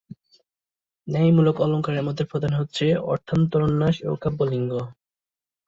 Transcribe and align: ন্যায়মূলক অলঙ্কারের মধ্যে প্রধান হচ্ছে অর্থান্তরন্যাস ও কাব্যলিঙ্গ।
ন্যায়মূলক 1.07 1.55
অলঙ্কারের 1.59 2.03
মধ্যে 2.03 2.23
প্রধান 2.25 2.53
হচ্ছে 2.53 2.85
অর্থান্তরন্যাস 3.11 3.95
ও 4.05 4.11
কাব্যলিঙ্গ। 4.15 4.71